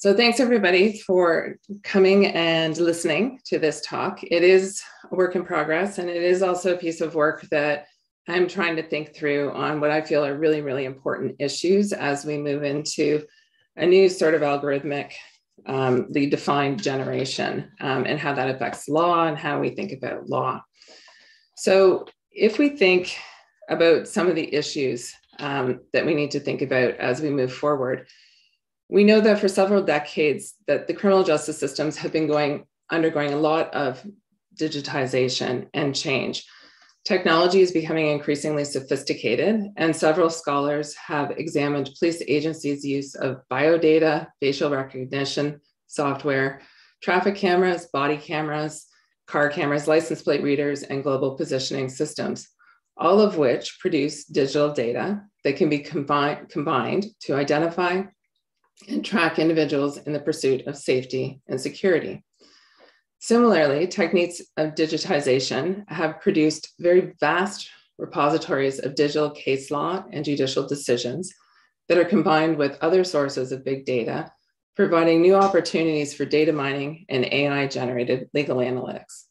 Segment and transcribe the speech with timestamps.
[0.00, 4.22] So thanks everybody for coming and listening to this talk.
[4.22, 7.84] It is a work in progress and it is also a piece of work that
[8.26, 12.24] I'm trying to think through on what I feel are really, really important issues as
[12.24, 13.26] we move into
[13.76, 15.12] a new sort of algorithmic,
[15.66, 20.28] um, the defined generation um, and how that affects law and how we think about
[20.28, 20.62] law.
[21.56, 23.14] So if we think
[23.68, 27.52] about some of the issues um, that we need to think about as we move
[27.52, 28.06] forward,
[28.90, 33.32] we know that for several decades that the criminal justice systems have been going undergoing
[33.32, 34.04] a lot of
[34.56, 36.44] digitization and change.
[37.04, 44.26] Technology is becoming increasingly sophisticated, and several scholars have examined police agencies' use of biodata,
[44.40, 46.60] facial recognition software,
[47.02, 48.86] traffic cameras, body cameras,
[49.26, 52.48] car cameras, license plate readers, and global positioning systems,
[52.96, 58.02] all of which produce digital data that can be combined, combined to identify
[58.88, 62.24] and track individuals in the pursuit of safety and security.
[63.18, 70.66] Similarly, techniques of digitization have produced very vast repositories of digital case law and judicial
[70.66, 71.32] decisions
[71.88, 74.32] that are combined with other sources of big data,
[74.74, 79.24] providing new opportunities for data mining and AI generated legal analytics.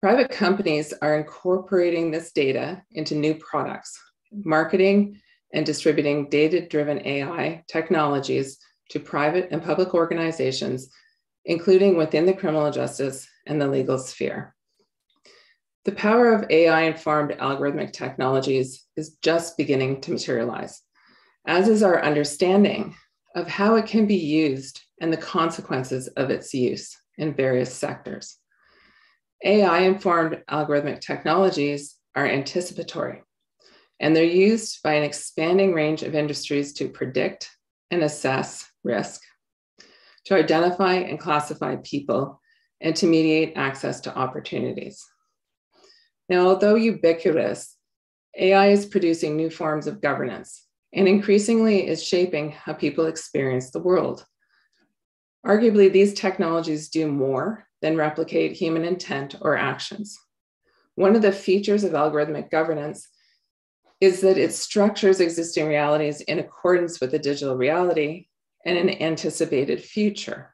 [0.00, 4.00] Private companies are incorporating this data into new products,
[4.32, 5.20] marketing
[5.52, 8.58] and distributing data driven AI technologies
[8.90, 10.90] to private and public organizations,
[11.44, 14.54] including within the criminal justice and the legal sphere.
[15.84, 20.80] The power of AI informed algorithmic technologies is just beginning to materialize,
[21.46, 22.94] as is our understanding
[23.34, 28.38] of how it can be used and the consequences of its use in various sectors.
[29.44, 33.22] AI informed algorithmic technologies are anticipatory
[34.02, 37.48] and they're used by an expanding range of industries to predict
[37.92, 39.22] and assess risk,
[40.24, 42.40] to identify and classify people,
[42.80, 45.04] and to mediate access to opportunities.
[46.28, 47.76] Now, although ubiquitous,
[48.36, 53.78] AI is producing new forms of governance and increasingly is shaping how people experience the
[53.78, 54.26] world.
[55.46, 60.18] Arguably, these technologies do more than replicate human intent or actions.
[60.96, 63.06] One of the features of algorithmic governance
[64.02, 68.26] is that it structures existing realities in accordance with a digital reality
[68.66, 70.52] and an anticipated future,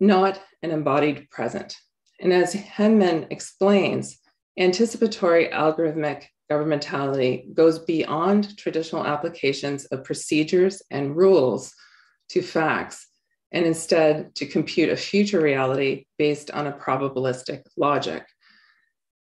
[0.00, 1.76] not an embodied present.
[2.18, 4.20] And as Henman explains,
[4.58, 11.74] anticipatory algorithmic governmentality goes beyond traditional applications of procedures and rules
[12.30, 13.06] to facts,
[13.52, 18.24] and instead to compute a future reality based on a probabilistic logic.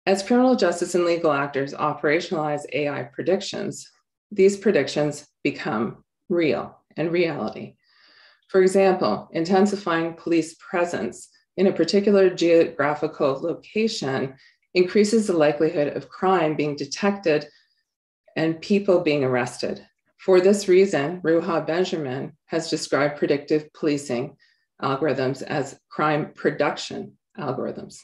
[0.07, 3.91] As criminal justice and legal actors operationalize AI predictions,
[4.31, 7.75] these predictions become real and reality.
[8.47, 14.35] For example, intensifying police presence in a particular geographical location
[14.73, 17.45] increases the likelihood of crime being detected
[18.37, 19.85] and people being arrested.
[20.19, 24.37] For this reason, Ruha Benjamin has described predictive policing
[24.81, 27.97] algorithms as crime production algorithms.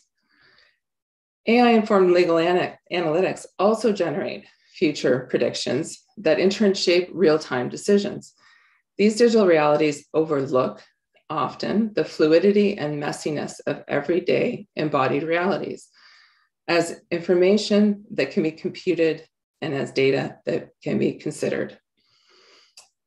[1.47, 4.45] AI informed legal ana- analytics also generate
[4.75, 8.33] future predictions that in turn shape real time decisions.
[8.97, 10.81] These digital realities overlook
[11.29, 15.87] often the fluidity and messiness of everyday embodied realities
[16.67, 19.27] as information that can be computed
[19.61, 21.77] and as data that can be considered.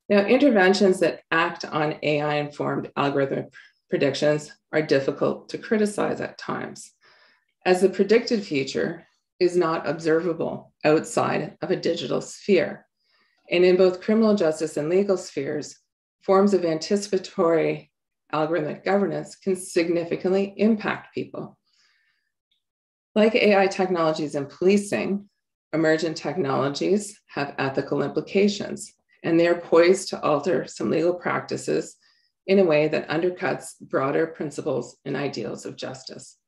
[0.08, 3.52] Now, interventions that act on AI informed algorithmic
[3.88, 6.92] predictions are difficult to criticize at times
[7.66, 9.04] as the predicted future
[9.40, 12.86] is not observable outside of a digital sphere.
[13.50, 15.76] And in both criminal justice and legal spheres,
[16.22, 17.90] forms of anticipatory
[18.32, 21.58] algorithmic governance can significantly impact people.
[23.16, 25.28] Like AI technologies in policing,
[25.72, 28.94] emergent technologies have ethical implications,
[29.24, 31.96] and they're poised to alter some legal practices
[32.46, 36.38] in a way that undercuts broader principles and ideals of justice.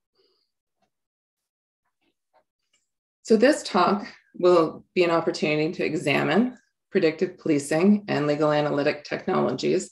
[3.29, 4.07] So this talk
[4.39, 6.57] will be an opportunity to examine
[6.91, 9.91] predictive policing and legal analytic technologies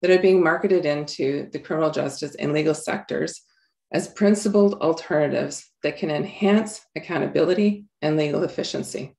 [0.00, 3.40] that are being marketed into the criminal justice and legal sectors
[3.92, 9.14] as principled alternatives that can enhance accountability and legal efficiency.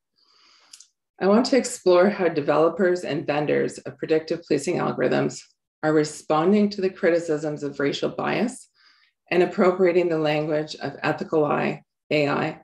[1.21, 5.39] I want to explore how developers and vendors of predictive policing algorithms
[5.83, 8.67] are responding to the criticisms of racial bias
[9.31, 11.49] and appropriating the language of ethical
[12.11, 12.59] AI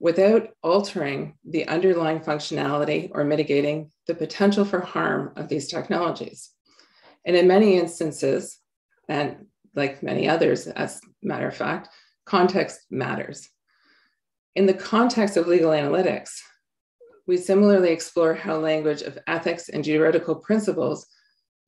[0.00, 6.50] without altering the underlying functionality or mitigating the potential for harm of these technologies.
[7.26, 8.58] And in many instances,
[9.08, 11.90] and like many others, as a matter of fact,
[12.24, 13.48] context matters.
[14.56, 16.40] In the context of legal analytics,
[17.26, 21.06] we similarly explore how language of ethics and juridical principles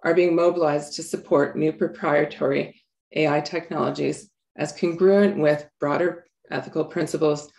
[0.02, 2.82] are being mobilized to support new proprietary
[3.14, 7.50] AI technologies as congruent with broader ethical principles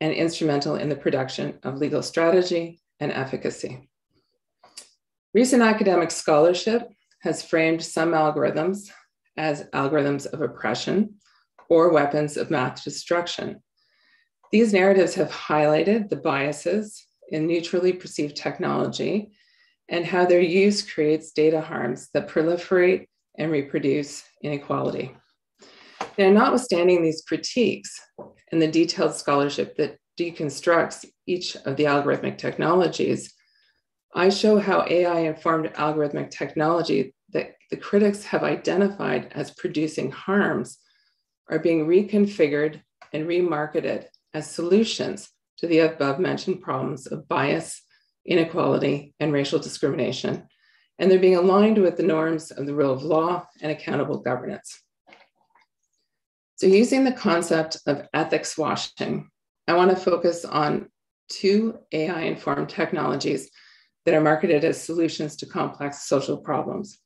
[0.00, 3.88] and instrumental in the production of legal strategy and efficacy.
[5.34, 6.88] Recent academic scholarship
[7.20, 8.90] has framed some algorithms
[9.36, 11.14] as algorithms of oppression
[11.68, 13.62] or weapons of mass destruction.
[14.52, 19.32] These narratives have highlighted the biases in neutrally perceived technology
[19.88, 23.06] and how their use creates data harms that proliferate
[23.38, 25.14] and reproduce inequality.
[26.18, 28.00] Now, notwithstanding these critiques
[28.50, 33.34] and the detailed scholarship that deconstructs each of the algorithmic technologies,
[34.14, 40.78] I show how AI informed algorithmic technology that the critics have identified as producing harms
[41.50, 42.80] are being reconfigured
[43.12, 45.28] and remarketed as solutions
[45.58, 47.82] to the above mentioned problems of bias,
[48.24, 50.46] inequality, and racial discrimination,
[50.98, 54.82] and they're being aligned with the norms of the rule of law and accountable governance.
[56.56, 59.28] So, using the concept of ethics washing,
[59.68, 60.88] I want to focus on
[61.28, 63.50] two AI informed technologies
[64.06, 66.98] that are marketed as solutions to complex social problems.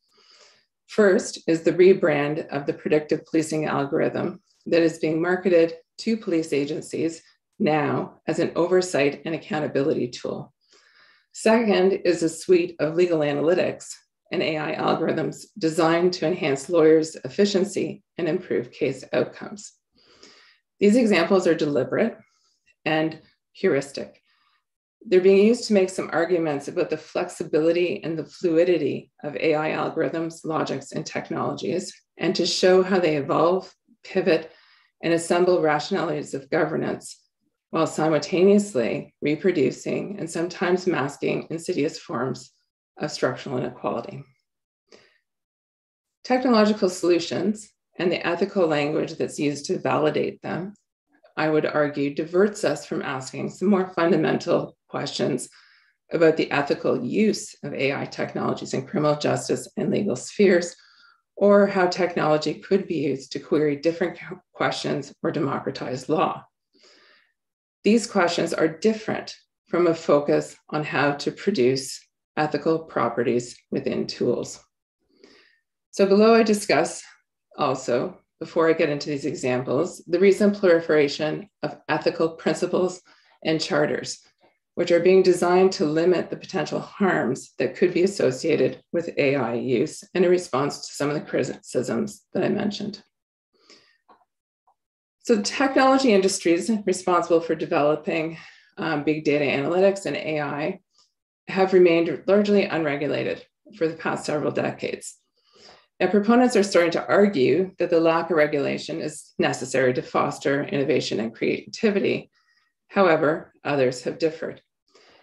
[0.86, 6.52] First is the rebrand of the predictive policing algorithm that is being marketed to police
[6.52, 7.20] agencies
[7.58, 10.52] now as an oversight and accountability tool.
[11.32, 13.94] Second is a suite of legal analytics
[14.30, 19.72] and AI algorithms designed to enhance lawyers' efficiency and improve case outcomes.
[20.78, 22.16] These examples are deliberate
[22.84, 23.20] and
[23.52, 24.22] heuristic.
[25.04, 29.70] They're being used to make some arguments about the flexibility and the fluidity of AI
[29.70, 33.72] algorithms, logics, and technologies, and to show how they evolve,
[34.04, 34.52] pivot,
[35.02, 37.16] and assemble rationalities of governance
[37.70, 42.52] while simultaneously reproducing and sometimes masking insidious forms
[43.00, 44.24] of structural inequality.
[46.22, 50.74] Technological solutions and the ethical language that's used to validate them,
[51.36, 55.48] I would argue, diverts us from asking some more fundamental questions
[56.12, 60.76] about the ethical use of AI technologies in criminal justice and legal spheres,
[61.36, 64.18] or how technology could be used to query different
[64.52, 66.44] questions or democratize law.
[67.82, 69.34] These questions are different
[69.68, 72.00] from a focus on how to produce
[72.36, 74.60] ethical properties within tools.
[75.90, 77.02] So below I discuss
[77.58, 83.02] also, before I get into these examples, the recent proliferation of ethical principles
[83.44, 84.20] and charters,
[84.76, 89.54] which are being designed to limit the potential harms that could be associated with AI
[89.54, 93.02] use and in response to some of the criticisms that I mentioned.
[95.22, 98.38] So the technology industries responsible for developing
[98.78, 100.80] um, big data analytics and AI
[101.50, 103.44] have remained largely unregulated
[103.76, 105.16] for the past several decades.
[106.00, 110.64] Now, proponents are starting to argue that the lack of regulation is necessary to foster
[110.64, 112.30] innovation and creativity.
[112.88, 114.62] However, others have differed.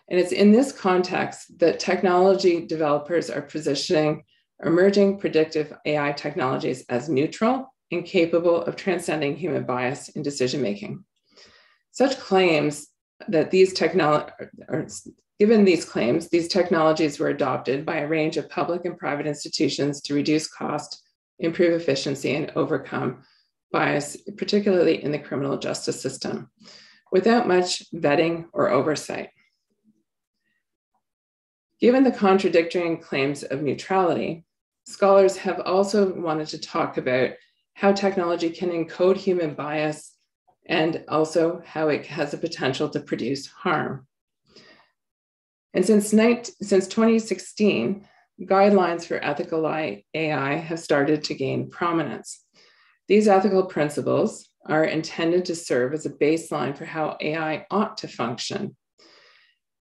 [0.10, 4.24] And it's in this context that technology developers are positioning
[4.64, 11.04] emerging predictive AI technologies as neutral and capable of transcending human bias in decision making.
[11.92, 12.88] Such claims
[13.28, 15.08] that these technologies,
[15.40, 20.02] given these claims, these technologies were adopted by a range of public and private institutions
[20.02, 21.04] to reduce cost,
[21.40, 23.24] improve efficiency, and overcome
[23.72, 26.50] bias, particularly in the criminal justice system,
[27.12, 29.30] without much vetting or oversight.
[31.80, 34.46] Given the contradictory claims of neutrality,
[34.88, 37.32] scholars have also wanted to talk about
[37.76, 40.16] how technology can encode human bias
[40.66, 44.07] and also how it has the potential to produce harm.
[45.74, 48.08] And since, since 2016,
[48.42, 52.44] guidelines for ethical AI have started to gain prominence.
[53.08, 58.08] These ethical principles are intended to serve as a baseline for how AI ought to
[58.08, 58.76] function.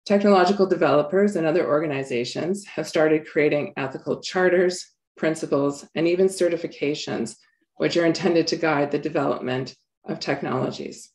[0.06, 7.38] Technological developers and other organizations have started creating ethical charters, principles, and even certifications
[7.78, 9.76] which are intended to guide the development
[10.06, 11.10] of technologies.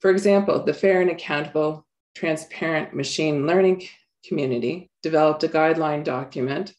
[0.00, 1.85] For example, the Fair and Accountable
[2.16, 3.82] Transparent Machine Learning
[4.26, 6.72] community developed a guideline document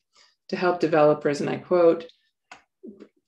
[0.50, 2.06] to help developers, and I quote,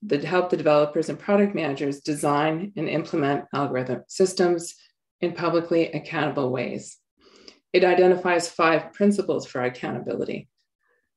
[0.02, 4.74] that help the developers and product managers design and implement algorithm systems
[5.22, 6.98] in publicly accountable ways.
[7.74, 10.50] It identifies five principles for accountability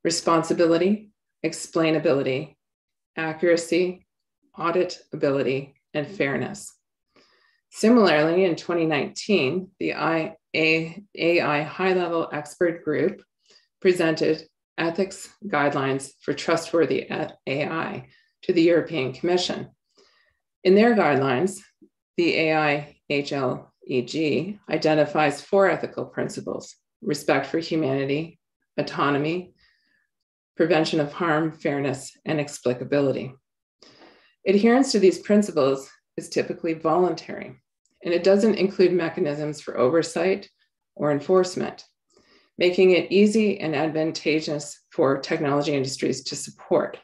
[0.04, 1.10] responsibility,
[1.42, 2.56] explainability,
[3.16, 4.04] accuracy,
[4.58, 6.76] auditability, and fairness.
[7.70, 9.94] Similarly, in 2019, the
[10.54, 13.22] AI high level expert group
[13.80, 14.46] presented
[14.78, 17.06] ethics guidelines for trustworthy
[17.46, 18.08] AI
[18.42, 19.68] to the European Commission.
[20.64, 21.60] In their guidelines,
[22.16, 28.38] the AIHLEG identifies four ethical principles respect for humanity,
[28.78, 29.54] autonomy,
[30.56, 33.32] prevention of harm, fairness, and explicability.
[34.46, 37.61] Adherence to these principles is typically voluntary,
[38.04, 40.48] and it doesn't include mechanisms for oversight
[40.94, 41.84] or enforcement,
[42.58, 46.98] making it easy and advantageous for technology industries to support.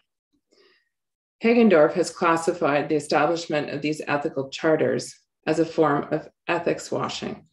[1.43, 5.15] Hagendorff has classified the establishment of these ethical charters
[5.47, 7.47] as a form of ethics washing,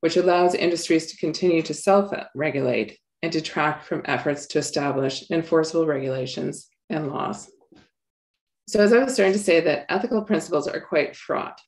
[0.00, 5.86] which allows industries to continue to self regulate and detract from efforts to establish enforceable
[5.86, 7.50] regulations and laws.
[8.68, 11.58] So, as I was starting to say, that ethical principles are quite fraught.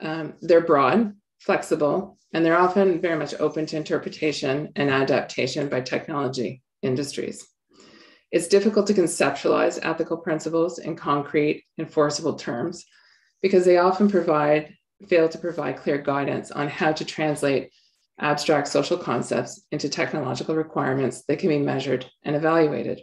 [0.00, 5.80] Um, they're broad, flexible, and they're often very much open to interpretation and adaptation by
[5.80, 7.46] technology industries.
[8.32, 12.84] It's difficult to conceptualize ethical principles in concrete, enforceable terms
[13.40, 14.74] because they often provide
[15.08, 17.70] fail to provide clear guidance on how to translate
[18.18, 23.02] abstract social concepts into technological requirements that can be measured and evaluated.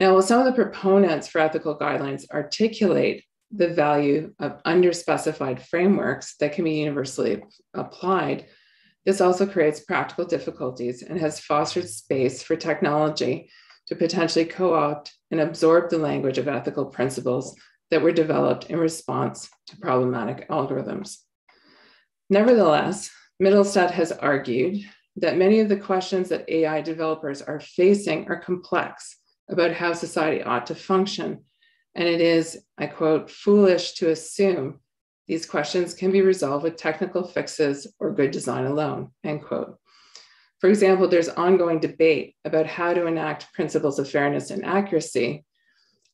[0.00, 6.36] Now, while some of the proponents for ethical guidelines articulate the value of underspecified frameworks
[6.36, 7.42] that can be universally
[7.74, 8.46] applied,
[9.06, 13.50] this also creates practical difficulties and has fostered space for technology
[13.86, 17.56] to potentially co opt and absorb the language of ethical principles
[17.90, 21.18] that were developed in response to problematic algorithms.
[22.28, 23.10] Nevertheless,
[23.42, 24.84] Mittelstadt has argued
[25.16, 29.16] that many of the questions that AI developers are facing are complex
[29.50, 31.44] about how society ought to function.
[31.98, 34.78] And it is, I quote, foolish to assume
[35.26, 39.76] these questions can be resolved with technical fixes or good design alone, end quote.
[40.60, 45.44] For example, there's ongoing debate about how to enact principles of fairness and accuracy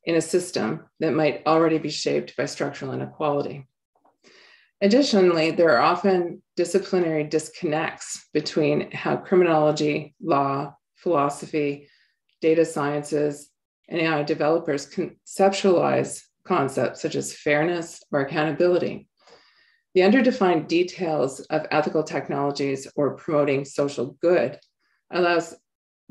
[0.05, 3.69] in a system that might already be shaped by structural inequality.
[4.81, 11.91] Additionally, there are often disciplinary disconnects between how criminology, law, philosophy,
[12.41, 13.50] data sciences,
[13.88, 19.09] and AI developers conceptualize concepts such as fairness or accountability.
[19.95, 24.59] The underdefined details of ethical technologies or promoting social good
[25.12, 25.55] allows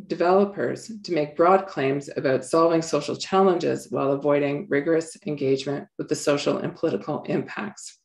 [0.07, 6.15] developers to make broad claims about solving social challenges while avoiding rigorous engagement with the
[6.15, 7.99] social and political impacts.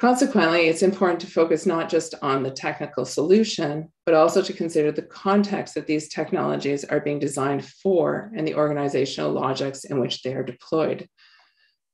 [0.00, 4.90] Consequently, it's important to focus not just on the technical solution, but also to consider
[4.90, 10.22] the context that these technologies are being designed for and the organizational logics in which
[10.22, 11.06] they are deployed.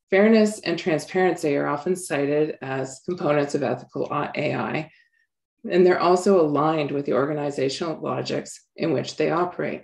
[0.09, 4.89] Fairness and transparency are often cited as components of ethical AI,
[5.69, 9.83] and they're also aligned with the organizational logics in which they operate.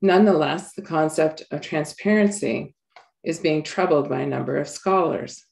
[0.00, 2.74] Nonetheless, the concept of transparency
[3.22, 5.44] is being troubled by a number of scholars.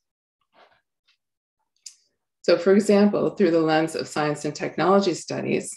[2.50, 5.72] So, for example, through the lens of science and technology studies,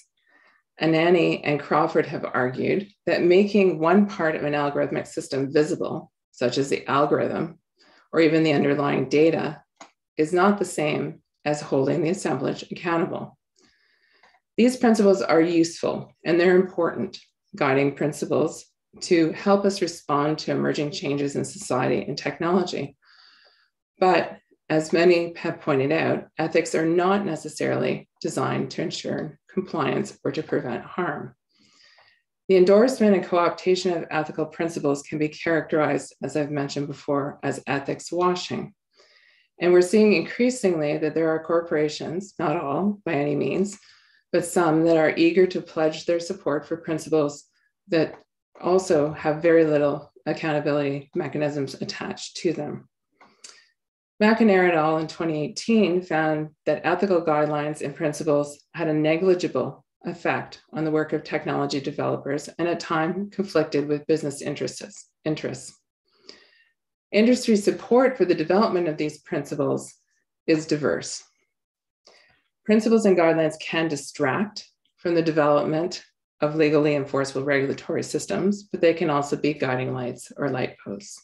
[0.81, 6.57] Ananny and Crawford have argued that making one part of an algorithmic system visible, such
[6.57, 7.59] as the algorithm,
[8.11, 9.61] or even the underlying data
[10.17, 13.37] is not the same as holding the assemblage accountable.
[14.57, 17.19] These principles are useful and they're important
[17.55, 18.65] guiding principles
[19.01, 22.97] to help us respond to emerging changes in society and technology.
[23.99, 24.39] But
[24.73, 30.41] as many have pointed out, ethics are not necessarily designed to ensure compliance or to
[30.41, 31.35] prevent harm.
[32.49, 37.39] The endorsement and co optation of ethical principles can be characterized, as I've mentioned before,
[37.43, 38.73] as ethics washing.
[39.61, 43.77] And we're seeing increasingly that there are corporations, not all by any means,
[44.31, 47.43] but some that are eager to pledge their support for principles
[47.89, 48.15] that
[48.59, 52.89] also have very little accountability mechanisms attached to them.
[54.23, 54.99] McInerney et al.
[54.99, 61.11] in 2018 found that ethical guidelines and principles had a negligible effect on the work
[61.11, 65.09] of technology developers and at times conflicted with business interests.
[65.25, 65.77] interests.
[67.11, 69.93] Industry support for the development of these principles
[70.47, 71.21] is diverse.
[72.63, 76.01] Principles and guidelines can distract from the development
[76.39, 81.21] of legally enforceable regulatory systems, but they can also be guiding lights or light posts.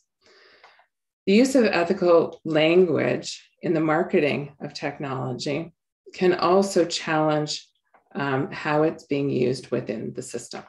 [1.29, 5.71] The use of ethical language in the marketing of technology
[6.11, 7.67] can also challenge
[8.15, 10.63] um, how it's being used within the system.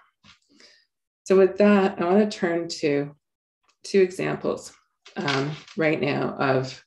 [1.25, 3.17] So with that, I want to turn to
[3.85, 4.75] two examples
[5.17, 6.85] um, right now of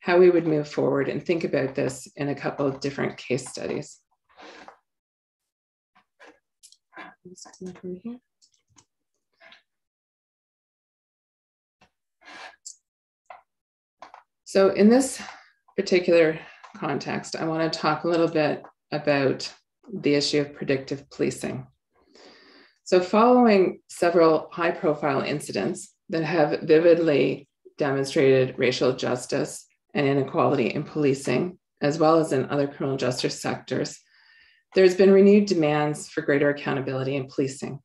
[0.00, 3.48] how we would move forward and think about this in a couple of different case
[3.48, 4.00] studies.
[14.52, 15.18] So in this
[15.78, 16.38] particular
[16.76, 19.50] context, I want to talk a little bit about
[19.90, 21.66] the issue of predictive policing.
[22.84, 30.82] So following several high profile incidents that have vividly demonstrated racial justice and inequality in
[30.82, 34.00] policing, as well as in other criminal justice sectors,
[34.74, 37.78] there's been renewed demands for greater accountability in policing.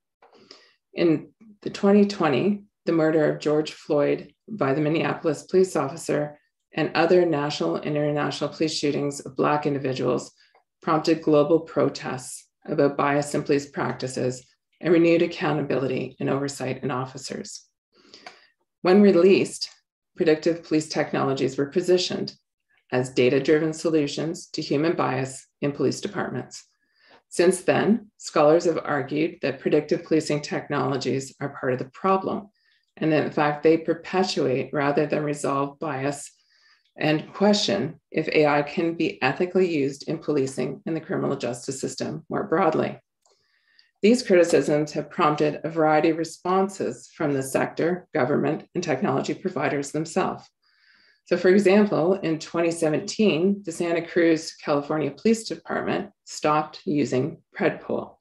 [0.94, 1.30] In
[1.62, 6.38] the 2020, the murder of George Floyd by the Minneapolis police officer
[6.78, 10.32] and other national and international police shootings of Black individuals
[10.84, 14.46] prompted global protests about bias in police practices
[14.80, 17.66] and renewed accountability and oversight in officers.
[18.84, 19.70] When released,
[20.16, 22.34] predictive police technologies were positioned
[22.92, 26.64] as data driven solutions to human bias in police departments.
[27.30, 32.50] Since then, scholars have argued that predictive policing technologies are part of the problem,
[32.96, 36.32] and that in fact they perpetuate rather than resolve bias
[36.98, 42.26] and question if AI can be ethically used in policing in the criminal justice system
[42.30, 43.00] more broadly.
[44.02, 49.92] These criticisms have prompted a variety of responses from the sector, government, and technology providers
[49.92, 50.44] themselves.
[51.26, 58.16] So, for example, in 2017, the Santa Cruz, California Police Department stopped using Predpol,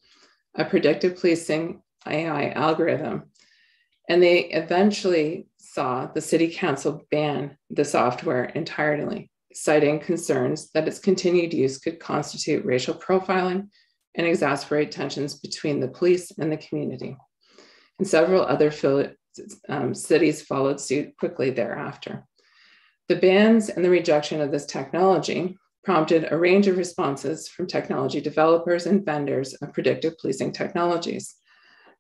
[0.57, 3.31] a predictive policing AI algorithm,
[4.09, 10.99] and they eventually saw the city council ban the software entirely, citing concerns that its
[10.99, 13.69] continued use could constitute racial profiling
[14.15, 17.15] and exacerbate tensions between the police and the community.
[17.99, 18.73] And several other
[19.69, 22.25] um, cities followed suit quickly thereafter.
[23.09, 28.23] The bans and the rejection of this technology prompted a range of responses from technology
[28.23, 31.35] developers and vendors of predictive policing technologies.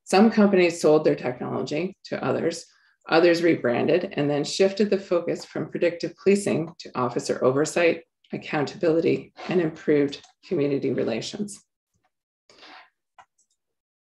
[0.04, 2.64] Some companies sold their technology to others,
[3.08, 9.60] others rebranded and then shifted the focus from predictive policing to officer oversight, accountability, and
[9.60, 11.62] improved community relations.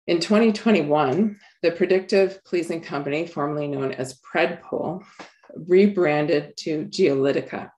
[0.07, 5.03] In 2021, the predictive policing company, formerly known as Predpol,
[5.55, 7.70] rebranded to Geolytica.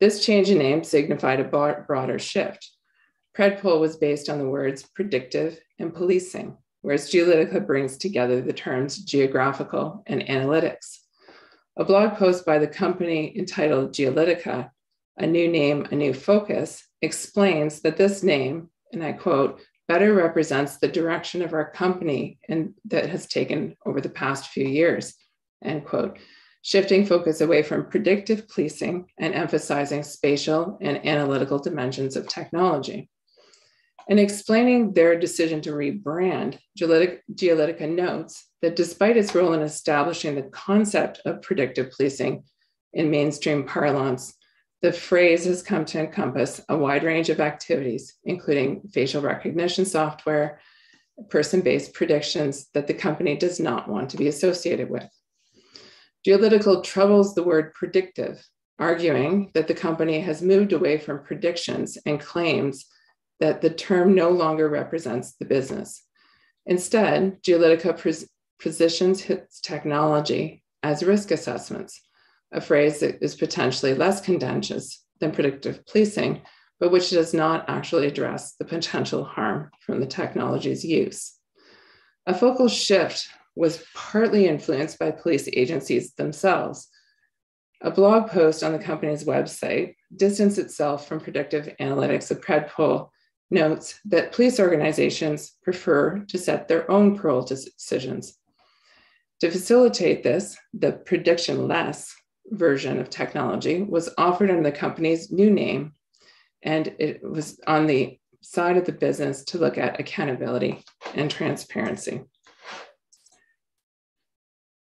[0.00, 2.70] This change in name signified a broader shift.
[3.36, 6.56] Predpol was based on the words predictive and policing,
[6.86, 10.98] whereas Geolytica brings together the terms geographical and analytics.
[11.76, 14.70] A blog post by the company entitled Geolytica,
[15.16, 20.76] A New Name, A New Focus, explains that this name, and I quote, better represents
[20.76, 25.16] the direction of our company and that has taken over the past few years,
[25.64, 26.20] end quote,
[26.62, 33.10] shifting focus away from predictive policing and emphasizing spatial and analytical dimensions of technology.
[34.08, 40.42] In explaining their decision to rebrand, Geolytica notes that despite its role in establishing the
[40.42, 42.44] concept of predictive policing
[42.92, 44.34] in mainstream parlance,
[44.82, 50.60] the phrase has come to encompass a wide range of activities, including facial recognition software,
[51.28, 55.08] person based predictions that the company does not want to be associated with.
[56.24, 58.46] Geolytica troubles the word predictive,
[58.78, 62.86] arguing that the company has moved away from predictions and claims
[63.40, 66.02] that the term no longer represents the business.
[66.64, 72.00] Instead, Geolytica pres- positions its technology as risk assessments,
[72.52, 76.42] a phrase that is potentially less contentious than predictive policing,
[76.78, 81.36] but which does not actually address the potential harm from the technology's use.
[82.26, 86.88] A focal shift was partly influenced by police agencies themselves.
[87.80, 93.10] A blog post on the company's website distanced itself from predictive analytics of Predpol
[93.50, 98.38] notes that police organizations prefer to set their own parole decisions.
[99.40, 102.14] To facilitate this, the prediction less
[102.48, 105.92] version of technology was offered under the company's new name,
[106.62, 110.82] and it was on the side of the business to look at accountability
[111.14, 112.22] and transparency.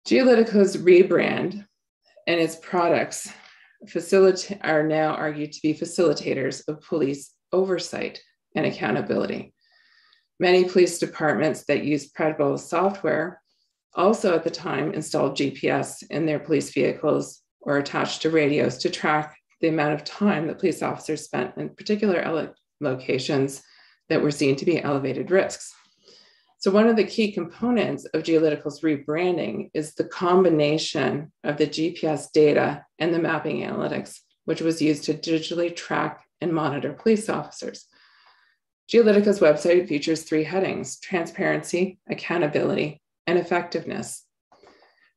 [0.06, 1.66] Geolytica's rebrand
[2.26, 3.30] and its products
[4.62, 8.20] are now argued to be facilitators of police oversight
[8.54, 9.54] and accountability.
[10.40, 13.40] Many police departments that use Predpol software
[13.94, 18.90] also at the time installed GPS in their police vehicles or attached to radios to
[18.90, 23.62] track the amount of time that police officers spent in particular locations
[24.08, 25.72] that were seen to be elevated risks.
[26.58, 32.32] So, one of the key components of Geolytica's rebranding is the combination of the GPS
[32.32, 37.86] data and the mapping analytics, which was used to digitally track and monitor police officers.
[38.90, 44.24] Geolytica's website features three headings transparency, accountability, and effectiveness.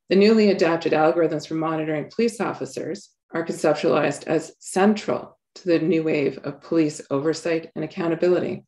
[0.08, 6.02] The newly adapted algorithms for monitoring police officers are conceptualized as central to the new
[6.02, 8.64] wave of police oversight and accountability.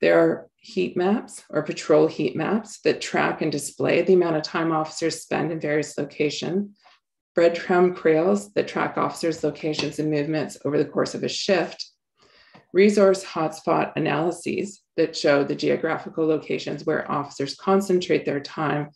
[0.00, 4.42] There are heat maps or patrol heat maps that track and display the amount of
[4.42, 6.76] time officers spend in various locations,
[7.36, 11.91] breadcrumb trails that track officers' locations and movements over the course of a shift,
[12.72, 18.90] resource hotspot analyses that show the geographical locations where officers concentrate their time,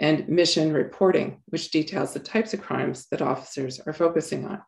[0.00, 4.62] and mission reporting, which details the types of crimes that officers are focusing on.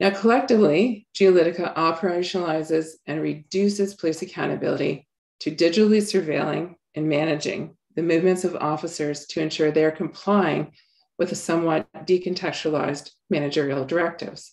[0.00, 5.06] Now, collectively, Geolytica operationalizes and reduces police accountability
[5.40, 10.72] to digitally surveilling and managing the movements of officers to ensure they are complying
[11.18, 14.52] with the somewhat decontextualized managerial directives.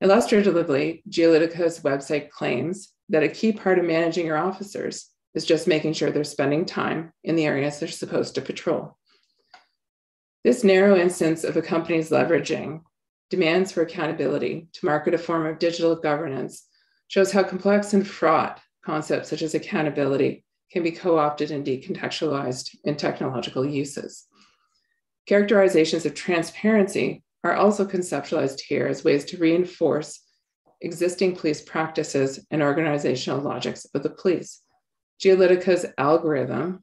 [0.00, 5.92] Illustratively, Geolytica's website claims that a key part of managing your officers is just making
[5.92, 8.96] sure they're spending time in the areas they're supposed to patrol.
[10.44, 12.82] This narrow instance of a company's leveraging
[13.30, 16.66] demands for accountability to market a form of digital governance
[17.08, 22.76] shows how complex and fraught concepts such as accountability can be co opted and decontextualized
[22.84, 24.26] in technological uses.
[25.26, 30.20] Characterizations of transparency are also conceptualized here as ways to reinforce
[30.80, 34.62] existing police practices and organizational logics of the police.
[35.22, 36.82] Geolytica's algorithm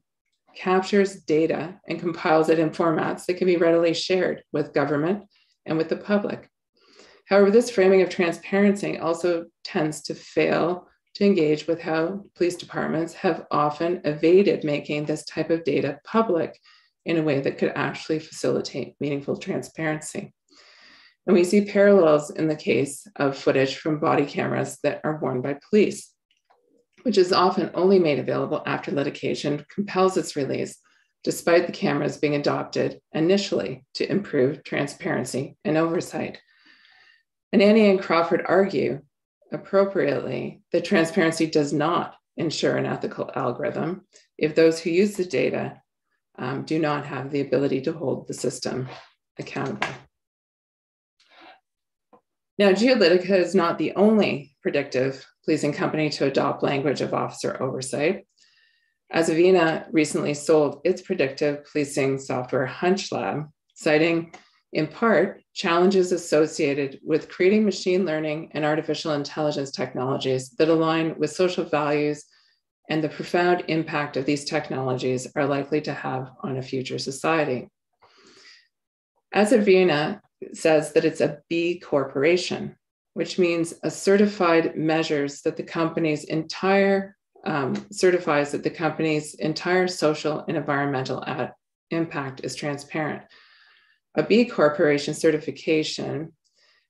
[0.54, 5.24] captures data and compiles it in formats that can be readily shared with government
[5.66, 6.48] and with the public.
[7.26, 13.14] However, this framing of transparency also tends to fail to engage with how police departments
[13.14, 16.58] have often evaded making this type of data public
[17.04, 20.32] in a way that could actually facilitate meaningful transparency.
[21.26, 25.40] And we see parallels in the case of footage from body cameras that are worn
[25.40, 26.10] by police,
[27.02, 30.78] which is often only made available after litigation compels its release,
[31.22, 36.40] despite the cameras being adopted initially to improve transparency and oversight.
[37.52, 39.02] And Annie and Crawford argue
[39.52, 44.06] appropriately that transparency does not ensure an ethical algorithm
[44.38, 45.80] if those who use the data
[46.38, 48.88] um, do not have the ability to hold the system
[49.38, 49.86] accountable.
[52.62, 58.24] Now, Geolytica is not the only predictive policing company to adopt language of officer oversight.
[59.12, 64.32] Azavea recently sold its predictive policing software HunchLab, citing
[64.72, 71.32] in part challenges associated with creating machine learning and artificial intelligence technologies that align with
[71.32, 72.26] social values
[72.88, 77.66] and the profound impact of these technologies are likely to have on a future society.
[79.34, 80.20] Azavea
[80.52, 82.76] says that it's a B corporation,
[83.14, 89.88] which means a certified measures that the company's entire um, certifies that the company's entire
[89.88, 91.52] social and environmental ad-
[91.90, 93.22] impact is transparent.
[94.14, 96.32] A B Corporation certification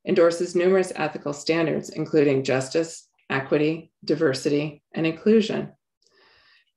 [0.06, 5.72] endorses numerous ethical standards, including justice, equity, diversity, and inclusion.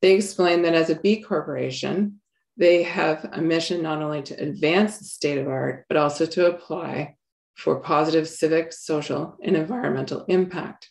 [0.02, 2.22] They explain that as a B Corporation,
[2.58, 6.48] they have a mission not only to advance the state of art, but also to
[6.48, 7.16] apply
[7.56, 10.90] for positive civic, social, and environmental impact.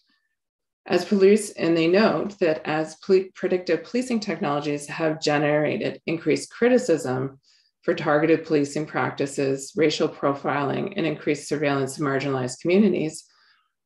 [0.86, 7.40] As police, and they note that as predictive policing technologies have generated increased criticism
[7.82, 13.24] for targeted policing practices, racial profiling, and increased surveillance of marginalized communities,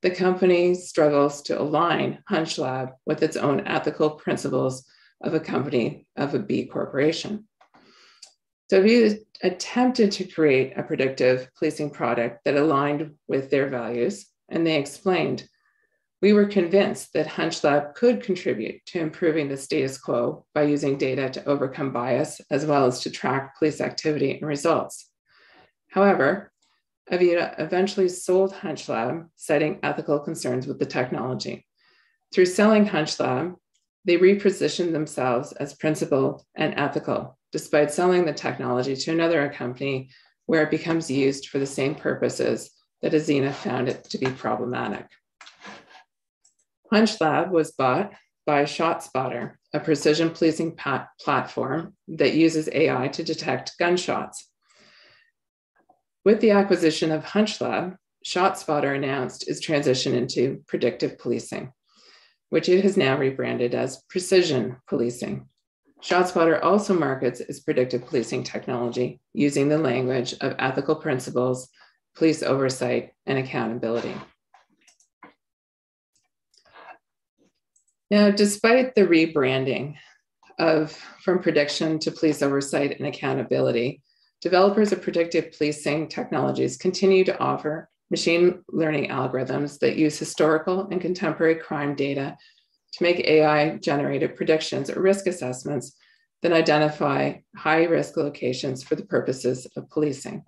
[0.02, 4.84] the company struggles to align HunchLab with its own ethical principles
[5.20, 7.47] of a company of a B corporation.
[8.70, 14.66] So we attempted to create a predictive policing product that aligned with their values, and
[14.66, 15.48] they explained
[16.20, 21.30] we were convinced that HunchLab could contribute to improving the status quo by using data
[21.30, 25.08] to overcome bias as well as to track police activity and results.
[25.90, 26.50] However,
[27.10, 31.64] Azavea eventually sold HunchLab, citing ethical concerns with the technology.
[32.34, 33.54] Through selling HunchLab,
[34.04, 40.10] they repositioned themselves as principled and ethical, despite selling the technology to another company
[40.46, 42.70] where it becomes used for the same purposes
[43.02, 45.06] that Azavea found it to be problematic.
[46.92, 48.12] HunchLab was bought
[48.46, 50.76] by ShotSpotter, a precision policing
[51.20, 54.48] platform that uses AI to detect gunshots.
[56.24, 61.72] With the acquisition of HunchLab, ShotSpotter announced its transition into predictive policing.
[62.50, 65.46] which it has now rebranded as precision policing.
[66.02, 71.68] ShotSpotter also markets its predictive policing technology using the language of ethical principles,
[72.16, 74.14] police oversight, and accountability.
[78.10, 79.96] Now, despite the rebranding
[80.58, 84.02] of from prediction to police oversight and accountability,
[84.40, 91.00] developers of predictive policing technologies continue to offer machine learning algorithms that use historical and
[91.00, 92.36] contemporary crime data
[92.94, 95.96] to make AI generated predictions or risk assessments
[96.42, 100.44] that identify high risk locations for the purposes of policing.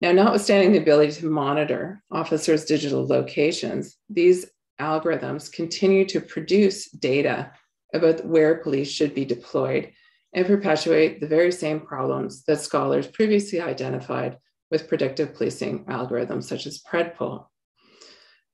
[0.00, 4.46] Now, notwithstanding the ability to monitor officers' digital locations, these
[4.80, 7.52] algorithms continue to produce data
[7.92, 9.92] about where police should be deployed
[10.32, 14.38] and perpetuate the very same problems that scholars previously identified
[14.70, 17.46] with predictive policing algorithms such as PredPol.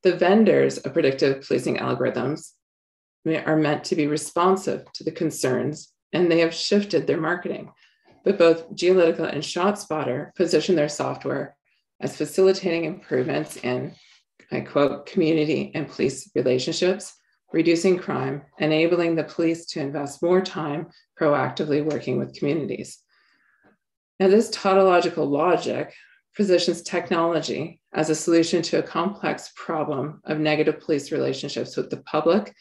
[0.02, 2.52] The vendors of predictive policing algorithms
[3.26, 7.72] are meant to be responsive to the concerns, and they have shifted their marketing.
[8.24, 11.56] But both Geolytica and ShotSpotter position their software
[12.00, 13.94] as facilitating improvements in,
[14.50, 17.14] I quote, community and police relationships,
[17.52, 20.88] reducing crime, enabling the police to invest more time
[21.20, 22.98] proactively working with communities.
[24.18, 25.92] Now, this tautological logic
[26.36, 31.98] positions technology as a solution to a complex problem of negative police relationships with the
[31.98, 32.54] public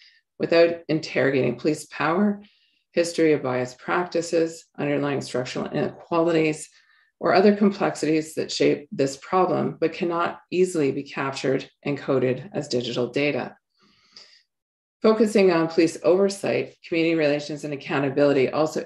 [0.43, 2.43] without interrogating police power,
[2.91, 6.69] history of bias practices, underlying structural inequalities,
[7.21, 12.67] or other complexities that shape this problem but cannot easily be captured and coded as
[12.67, 13.55] digital data.
[15.01, 18.83] Focusing on police oversight, community relations, and accountability also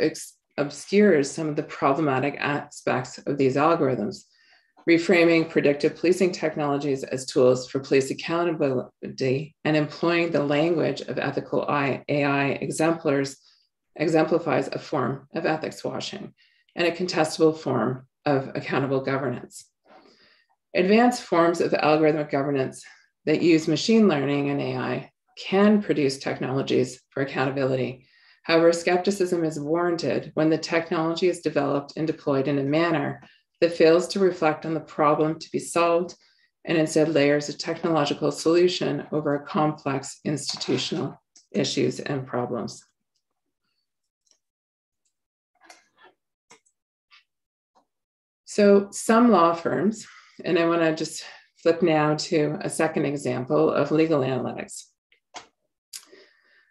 [0.59, 4.25] obscures some of the problematic aspects of these algorithms,
[4.87, 11.65] reframing predictive policing technologies as tools for police accountability and employing the language of ethical
[11.69, 13.37] AI exemplars
[13.97, 16.33] exemplifies a form of ethics washing
[16.75, 19.65] and a contestable form of accountable governance.
[20.73, 22.85] Advanced forms of algorithmic governance
[23.25, 28.07] that use machine learning and AI can produce technologies for accountability.
[28.43, 33.21] However, skepticism is warranted when the technology is developed and deployed in a manner
[33.61, 36.15] that fails to reflect on the problem to be solved
[36.65, 41.19] and instead layers a technological solution over complex institutional
[41.51, 42.83] issues and problems.
[48.45, 50.07] So, some law firms,
[50.43, 51.23] and I want to just
[51.57, 54.83] flip now to a second example of legal analytics.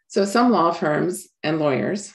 [0.09, 2.13] So, some law firms and lawyers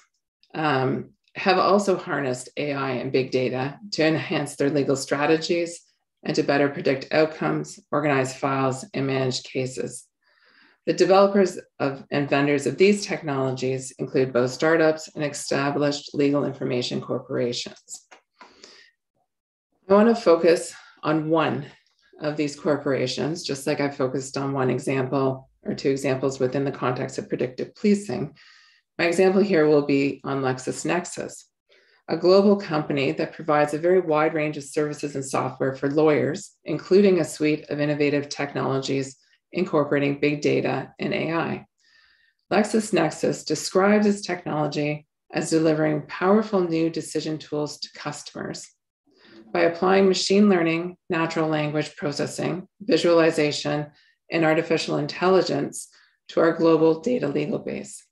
[0.53, 5.81] um, have also harnessed AI and big data to enhance their legal strategies
[6.23, 10.07] and to better predict outcomes, organize files, and manage cases.
[10.85, 17.01] The developers of and vendors of these technologies include both startups and established legal information
[17.01, 18.07] corporations.
[19.87, 21.65] I want to focus on one
[22.19, 26.71] of these corporations, just like I focused on one example or two examples within the
[26.71, 28.33] context of predictive policing.
[29.01, 31.45] My example here will be on LexisNexis,
[32.07, 36.51] a global company that provides a very wide range of services and software for lawyers,
[36.65, 39.17] including a suite of innovative technologies
[39.53, 41.65] incorporating big data and AI.
[42.53, 48.67] LexisNexis describes its technology as delivering powerful new decision tools to customers.
[49.51, 53.87] By applying machine learning, natural language processing, visualization,
[54.29, 55.87] and artificial intelligence
[56.27, 58.05] to our global data legal base.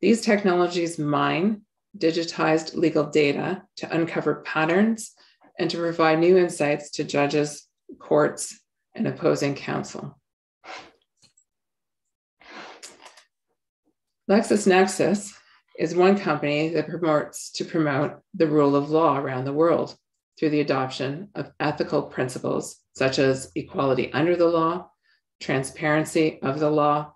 [0.00, 1.62] These technologies mine
[1.96, 5.12] digitized legal data to uncover patterns
[5.58, 7.66] and to provide new insights to judges,
[7.98, 8.58] courts,
[8.94, 10.18] and opposing counsel.
[14.30, 15.32] LexisNexis
[15.78, 19.96] is one company that promotes to promote the rule of law around the world
[20.38, 24.88] through the adoption of ethical principles such as equality under the law,
[25.40, 27.12] transparency of the law,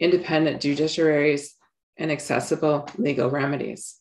[0.00, 1.50] independent judiciaries,
[1.96, 4.00] and accessible legal remedies.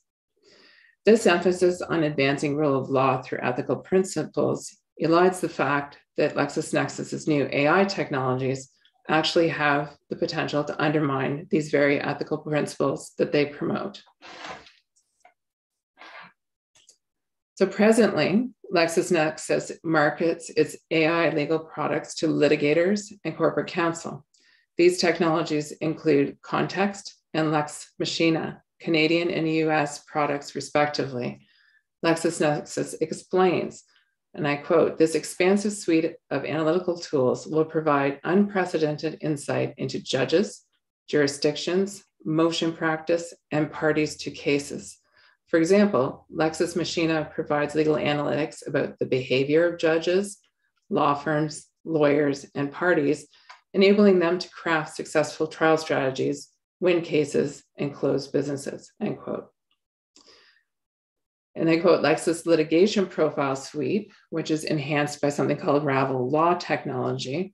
[1.06, 7.28] This emphasis on advancing rule of law through ethical principles elides the fact that LexisNexis's
[7.28, 8.70] new AI technologies
[9.10, 14.02] actually have the potential to undermine these very ethical principles that they promote.
[17.56, 24.26] So presently, LexisNexis markets its AI legal products to litigators and corporate counsel.
[24.78, 31.46] These technologies include Context and Lex Machina, Canadian and US products, respectively.
[32.06, 33.84] LexisNexis explains,
[34.34, 40.64] and I quote, this expansive suite of analytical tools will provide unprecedented insight into judges,
[41.08, 44.98] jurisdictions, motion practice, and parties to cases.
[45.48, 50.40] For example, Lexis Machina provides legal analytics about the behavior of judges,
[50.90, 53.28] law firms, lawyers, and parties,
[53.74, 56.50] enabling them to craft successful trial strategies,
[56.84, 59.48] win cases, and close businesses, end quote.
[61.56, 66.56] And they quote Lexis litigation profile suite, which is enhanced by something called Ravel law
[66.56, 67.54] technology,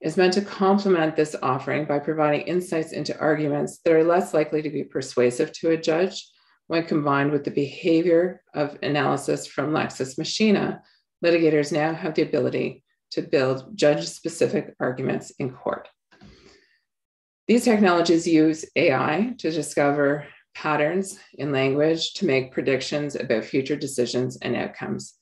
[0.00, 4.62] is meant to complement this offering by providing insights into arguments that are less likely
[4.62, 6.26] to be persuasive to a judge
[6.68, 10.80] when combined with the behavior of analysis from Lex Machina.
[11.22, 15.86] Litigators now have the ability to build judge specific arguments in court.
[17.50, 24.38] These technologies use AI to discover patterns in language to make predictions about future decisions
[24.40, 25.14] and outcomes.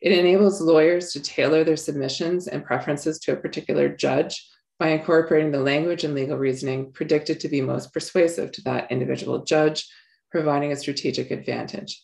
[0.00, 4.48] It enables lawyers to tailor their submissions and preferences to a particular judge
[4.78, 9.42] by incorporating the language and legal reasoning predicted to be most persuasive to that individual
[9.42, 9.88] judge,
[10.30, 12.00] providing a strategic advantage.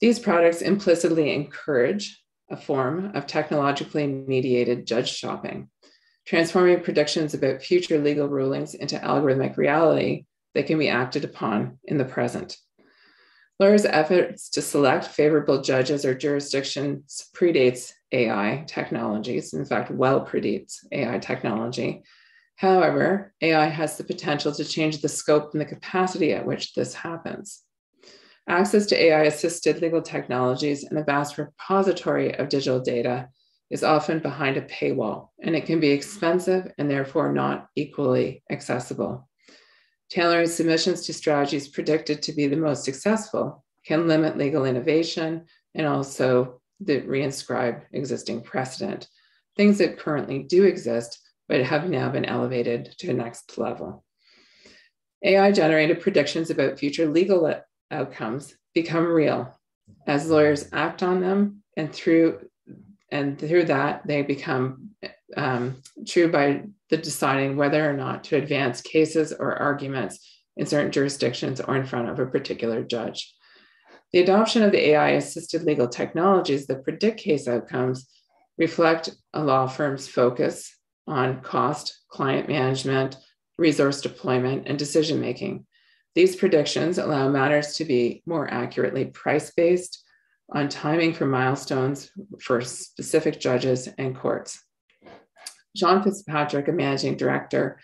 [0.00, 2.16] These products implicitly encourage
[2.48, 5.68] a form of technologically mediated judge shopping,
[6.26, 11.98] transforming predictions about future legal rulings into algorithmic reality that can be acted upon in
[11.98, 12.56] the present.
[13.58, 20.78] Lawyers' efforts to select favorable judges or jurisdictions predates AI technologies, in fact, well predates
[20.90, 22.02] AI technology.
[22.56, 26.94] However, AI has the potential to change the scope and the capacity at which this
[26.94, 27.62] happens.
[28.48, 33.28] Access to AI assisted legal technologies and the vast repository of digital data
[33.72, 39.26] is often behind a paywall, and it can be expensive and therefore not equally accessible.
[40.10, 45.86] Tailoring submissions to strategies predicted to be the most successful can limit legal innovation and
[45.86, 49.08] also the reinscribe existing precedent,
[49.56, 54.04] things that currently do exist but have now been elevated to the next level.
[55.24, 57.54] AI generated predictions about future legal
[57.90, 59.58] outcomes become real
[60.06, 62.38] as lawyers act on them and through
[63.12, 64.90] and through that they become
[65.36, 70.90] um, true by the deciding whether or not to advance cases or arguments in certain
[70.90, 73.34] jurisdictions or in front of a particular judge.
[74.12, 78.08] The adoption of the AI assisted legal technologies that predict case outcomes
[78.58, 80.74] reflect a law firm's focus
[81.06, 83.16] on cost, client management,
[83.58, 85.66] resource deployment, and decision making.
[86.14, 90.01] These predictions allow matters to be more accurately price based
[90.54, 92.10] on timing for milestones
[92.40, 94.62] for specific judges and courts.
[95.74, 97.78] John Fitzpatrick, a managing director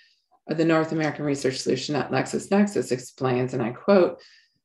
[0.48, 4.20] of the North American Research Solution at LexisNexis, explains, and I quote,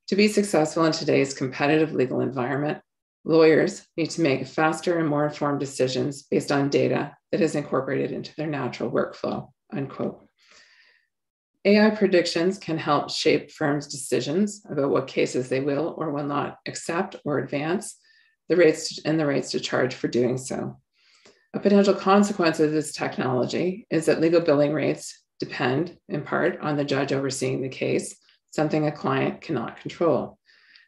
[0.07, 2.79] to be successful in today's competitive legal environment,
[3.23, 8.11] lawyers need to make faster and more informed decisions based on data that is incorporated
[8.11, 10.22] into their natural workflow, unquote.
[11.65, 16.57] AI predictions can help shape firms' decisions about what cases they will or will not
[16.67, 17.95] accept or advance,
[18.49, 20.77] the rates and the rates to charge for doing so.
[21.53, 26.75] A potential consequence of this technology is that legal billing rates depend in part on
[26.75, 28.17] the judge overseeing the case,
[28.51, 30.37] something a client cannot control.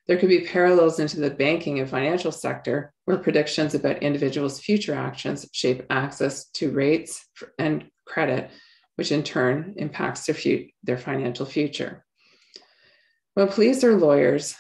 [0.07, 4.93] There could be parallels into the banking and financial sector where predictions about individuals' future
[4.93, 7.25] actions shape access to rates
[7.57, 8.51] and credit,
[8.95, 12.05] which in turn impacts their, fu- their financial future.
[13.33, 14.55] When police or lawyers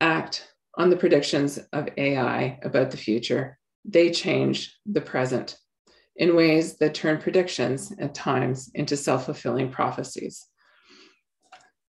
[0.00, 5.56] act on the predictions of AI about the future, they change the present
[6.16, 10.46] in ways that turn predictions at times into self fulfilling prophecies.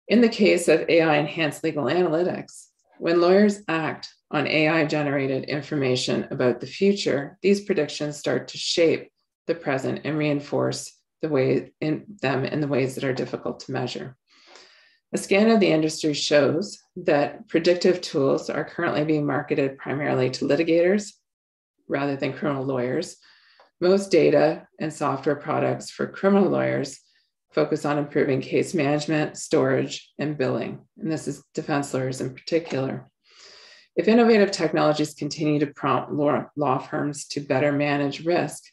[0.07, 2.67] In the case of AI enhanced legal analytics,
[2.99, 9.09] when lawyers act on AI generated information about the future, these predictions start to shape
[9.47, 13.71] the present and reinforce the way in them in the ways that are difficult to
[13.71, 14.17] measure.
[15.13, 20.45] A scan of the industry shows that predictive tools are currently being marketed primarily to
[20.45, 21.11] litigators
[21.87, 23.17] rather than criminal lawyers.
[23.81, 26.99] Most data and software products for criminal lawyers
[27.51, 30.79] focus on improving case management, storage, and billing.
[30.97, 33.09] And this is defense lawyers in particular.
[33.97, 38.63] If innovative technologies continue to prompt law, firms to better manage risk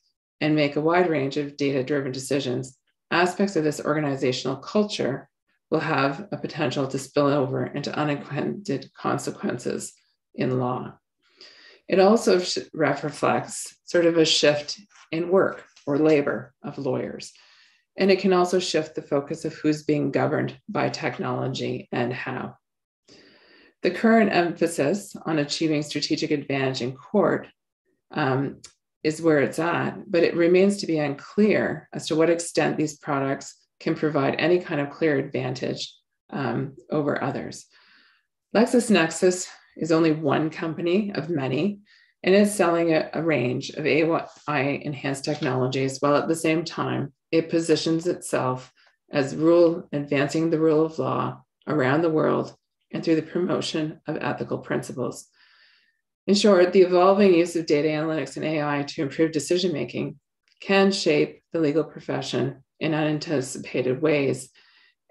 [0.41, 2.77] and make a wide range of data driven decisions,
[3.11, 5.29] aspects of this organizational culture
[5.71, 9.93] will have a potential to spill over into unintended consequences
[10.35, 10.95] in law.
[11.89, 12.41] It also
[12.73, 14.81] reflects sort of a shift
[15.11, 17.33] in work or labor of lawyers.
[17.97, 22.57] And it can also shift the focus of who's being governed by technology and how.
[23.83, 27.49] The current emphasis on achieving strategic advantage in court
[28.11, 28.61] um,
[29.03, 32.99] is where it's at, but it remains to be unclear as to what extent these
[32.99, 35.95] products can provide any kind of clear advantage
[36.31, 37.67] um, over others.
[38.55, 39.47] LexisNexis
[39.77, 41.81] is only one company of many
[42.23, 47.13] and is selling a, a range of AI enhanced technologies while at the same time
[47.31, 48.73] it positions itself
[49.11, 52.55] as rule advancing the rule of law around the world
[52.93, 55.27] and through the promotion of ethical principles.
[56.29, 60.19] In short, the evolving use of data analytics and AI to improve decision making
[60.61, 64.51] can shape the legal profession in unanticipated ways.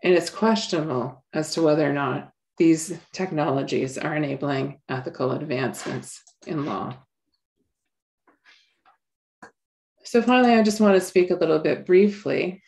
[0.04, 6.68] And it's questionable as to whether or not these technologies are enabling ethical advancements in
[6.68, 6.96] law.
[10.04, 12.62] So, finally, I just want to speak a little bit briefly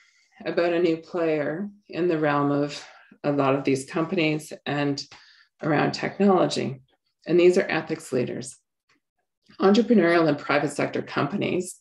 [0.44, 2.84] about a new player in the realm of
[3.24, 5.04] a lot of these companies and
[5.62, 6.82] around technology.
[7.30, 8.58] And these are ethics leaders.
[9.62, 11.80] Entrepreneurial and private sector companies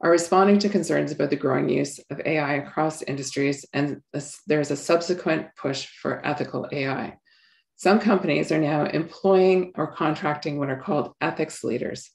[0.00, 4.00] are responding to concerns about the growing use of AI across industries, and
[4.46, 7.16] there's a subsequent push for ethical AI.
[7.76, 12.10] Some companies are now employing or contracting what are called ethics leaders.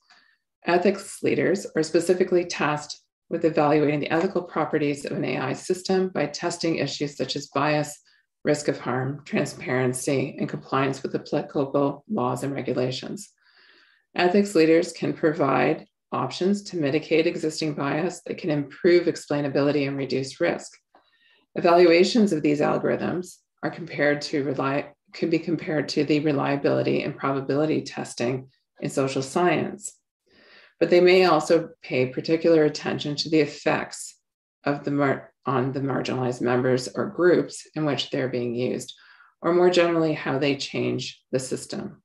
[0.66, 6.26] Ethics leaders are specifically tasked with evaluating the ethical properties of an AI system by
[6.26, 8.00] testing issues such as bias,
[8.44, 13.30] risk of harm, transparency, and compliance with applicable laws and regulations.
[14.16, 20.42] Ethics leaders can provide options to mitigate existing bias that can improve explainability and reduce
[20.42, 20.78] risk.
[21.56, 27.16] Evaluations of these algorithms are compared to rely, can be compared to the reliability and
[27.16, 28.50] probability testing
[28.82, 29.94] in social science.
[30.80, 34.18] But they may also pay particular attention to the effects
[34.64, 34.92] of the
[35.46, 38.94] on the marginalized members or groups in which they're being used,
[39.42, 42.02] or more generally, how they change the system.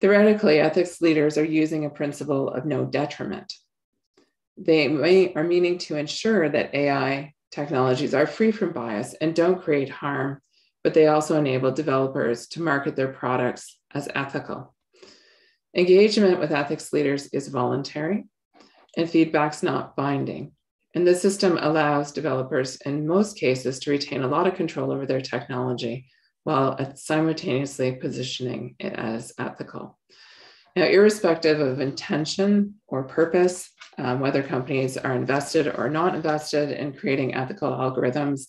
[0.00, 3.52] Theoretically, ethics leaders are using a principle of no detriment.
[4.56, 9.62] They may, are meaning to ensure that AI technologies are free from bias and don't
[9.62, 10.40] create harm,
[10.84, 14.74] but they also enable developers to market their products as ethical.
[15.74, 18.26] Engagement with ethics leaders is voluntary
[18.96, 20.52] and feedback's not binding.
[20.94, 25.06] And the system allows developers, in most cases, to retain a lot of control over
[25.06, 26.06] their technology
[26.44, 29.98] while simultaneously positioning it as ethical.
[30.74, 36.94] Now, irrespective of intention or purpose, um, whether companies are invested or not invested in
[36.94, 38.46] creating ethical algorithms,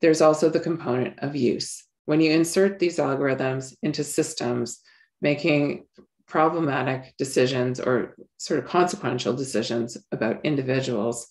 [0.00, 1.84] there's also the component of use.
[2.04, 4.80] When you insert these algorithms into systems,
[5.20, 5.86] making
[6.26, 11.28] problematic decisions or sort of consequential decisions about individuals,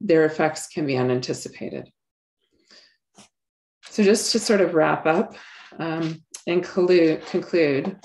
[0.00, 1.90] their effects can be unanticipated.
[3.90, 5.34] So, just to sort of wrap up
[5.78, 7.98] um, and conclude, conclude,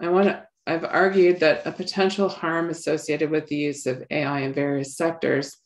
[0.00, 0.44] I want to.
[0.66, 5.56] I've argued that a potential harm associated with the use of AI in various sectors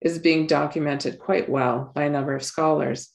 [0.00, 3.10] is being documented quite well by a number of scholars.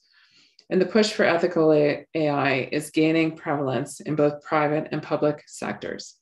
[0.68, 6.16] And the push for ethical AI is gaining prevalence in both private and public sectors.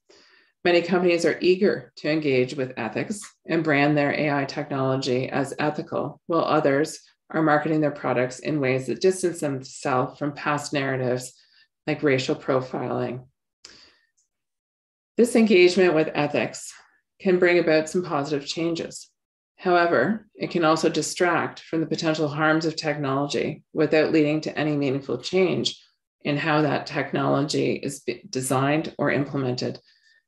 [0.63, 6.21] Many companies are eager to engage with ethics and brand their AI technology as ethical,
[6.27, 7.01] while others
[7.31, 11.33] are marketing their products in ways that distance themselves from past narratives
[11.87, 13.25] like racial profiling.
[15.17, 16.73] This engagement with ethics
[17.21, 19.09] can bring about some positive changes.
[19.57, 24.77] However, it can also distract from the potential harms of technology without leading to any
[24.77, 25.83] meaningful change
[26.23, 29.79] in how that technology is designed or implemented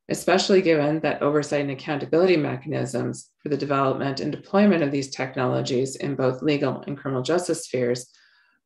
[0.08, 5.96] especially given that oversight and accountability mechanisms for the development and deployment of these technologies
[5.96, 8.10] in both legal and criminal justice spheres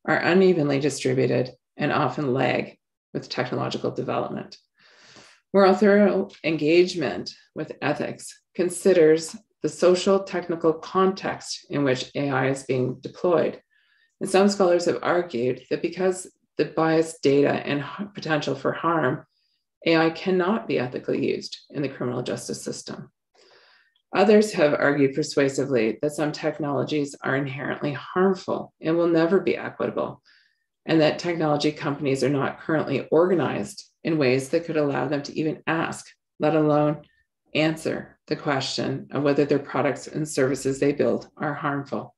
[0.07, 2.77] are unevenly distributed and often lag
[3.13, 4.57] with technological development.
[5.53, 12.97] More thorough engagement with ethics considers the social technical context in which AI is being
[13.01, 13.61] deployed.
[14.21, 17.85] And some scholars have argued that because the biased data and
[18.15, 19.27] potential for harm
[19.87, 23.11] AI cannot be ethically used in the criminal justice system.
[24.15, 30.23] Others have argued persuasively that some technologies are inherently harmful and will never be equitable,
[30.87, 35.39] and that technology companies are not currently organized in ways that could allow them to
[35.39, 36.07] even ask,
[36.41, 37.03] let alone
[37.55, 42.15] answer the question of whether their products and services they build are harmful.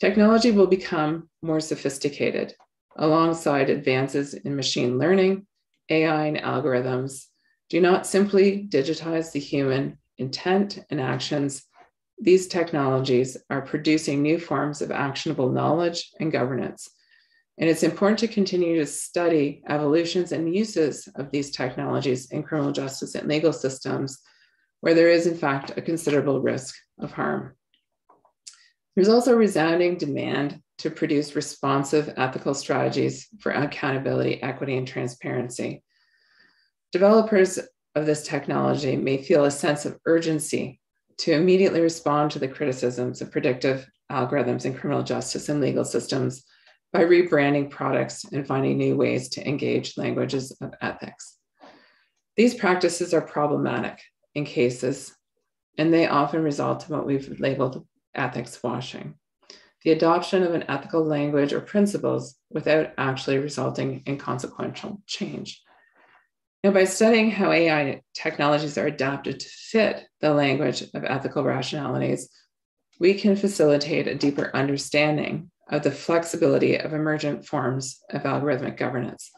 [0.00, 2.54] Technology will become more sophisticated
[2.96, 5.46] alongside advances in machine learning
[5.88, 7.26] AI and algorithms
[7.70, 11.64] do not simply digitize the human intent and actions.
[12.20, 16.88] These technologies are producing new forms of actionable knowledge and governance.
[17.58, 22.72] And it's important to continue to study evolutions and uses of these technologies in criminal
[22.72, 24.20] justice and legal systems
[24.80, 27.54] where there is, in fact, a considerable risk of harm.
[28.94, 35.82] There's also a resounding demand to produce responsive ethical strategies for accountability, equity, and transparency.
[36.92, 37.58] Developers
[37.94, 40.80] of this technology may feel a sense of urgency
[41.18, 46.44] to immediately respond to the criticisms of predictive algorithms in criminal justice and legal systems
[46.92, 51.38] by rebranding products and finding new ways to engage languages of ethics.
[52.36, 54.00] These practices are problematic
[54.34, 55.14] in cases,
[55.78, 59.14] and they often result in what we've labeled ethics washing
[59.84, 65.62] the adoption of an ethical language or principles without actually resulting in consequential change.
[66.64, 72.30] Now, by studying how AI technologies are adapted to fit the language of ethical rationalities,
[72.98, 79.30] we can facilitate a deeper understanding of the flexibility of emergent forms of algorithmic governance.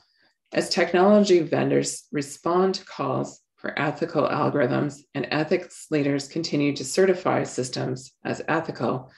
[0.52, 7.42] As technology vendors respond to calls for ethical algorithms and ethics leaders continue to certify
[7.42, 9.10] systems as ethical,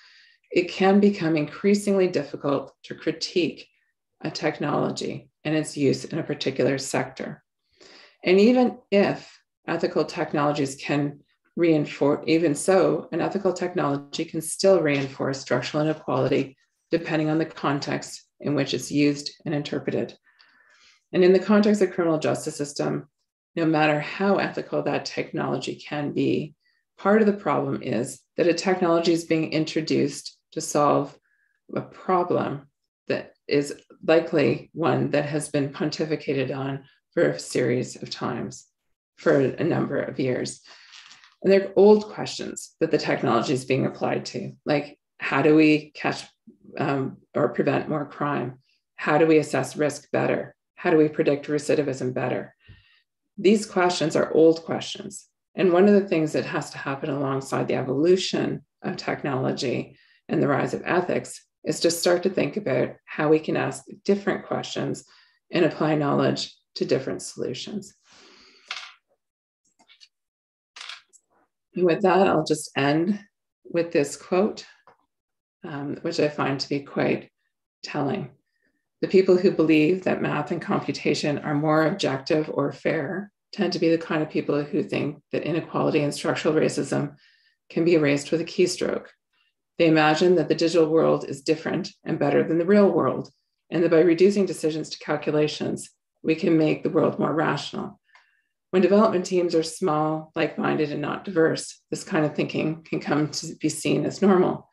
[0.51, 3.68] it can become increasingly difficult to critique
[4.22, 7.42] a technology and its use in a particular sector.
[8.24, 11.20] And even if ethical technologies can
[11.57, 16.57] reinforce, even so, an ethical technology can still reinforce structural inequality
[16.90, 20.16] depending on the context in which it's used and interpreted.
[21.12, 23.09] And in the context of criminal justice system,
[23.57, 26.55] no matter how ethical that technology can be,
[26.96, 31.16] part of the problem is that a technology is being introduced to solve
[31.74, 32.68] a problem
[33.06, 38.66] that is likely one that has been pontificated on for a series of times
[39.16, 40.61] for a number of years.
[41.42, 45.92] And they're old questions that the technology is being applied to, like how do we
[45.94, 46.24] catch
[46.76, 48.59] um, or prevent more crime?
[48.96, 50.54] How do we assess risk better?
[50.74, 52.54] How do we predict recidivism better?
[53.36, 55.26] These questions are old questions.
[55.54, 59.96] And one of the things that has to happen alongside the evolution of technology
[60.29, 63.85] and the rise of ethics is to start to think about how we can ask
[64.05, 65.05] different questions
[65.51, 67.95] and apply knowledge to different solutions.
[71.74, 73.20] And with that, I'll just end
[73.64, 74.64] with this quote,
[75.64, 77.31] um, which I find to be quite
[77.83, 78.31] telling.
[79.01, 83.79] The people who believe that math and computation are more objective or fair tend to
[83.79, 87.14] be the kind of people who think that inequality and structural racism
[87.70, 89.07] can be erased with a keystroke
[89.79, 93.31] they imagine that the digital world is different and better than the real world,
[93.70, 95.91] and that by reducing decisions to calculations,
[96.22, 98.01] we can make the world more rational.
[98.70, 103.01] When development teams are small, like minded, and not diverse, this kind of thinking can
[103.01, 104.68] come to be seen as normal.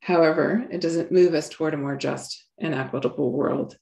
[0.00, 3.76] However, it doesn't move us toward a more just and equitable world.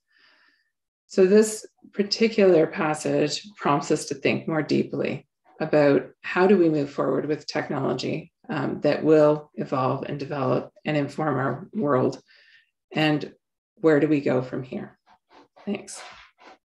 [1.07, 5.27] So, this particular passage prompts us to think more deeply
[5.61, 10.97] about how do we move forward with technology um, that will evolve and develop and
[10.97, 12.21] inform our world.
[12.93, 13.33] And
[13.77, 14.99] where do we go from here?
[15.65, 16.01] Thanks.